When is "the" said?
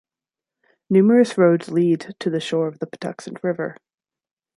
2.31-2.39, 2.79-2.87